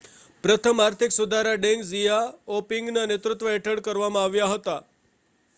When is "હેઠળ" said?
3.51-3.81